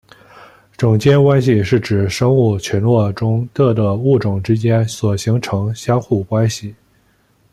[0.77, 6.73] 种间关系是指生物群落中各个物种之间所形成相互关系。